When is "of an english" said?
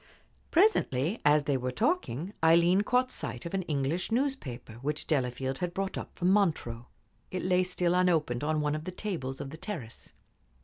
3.45-4.11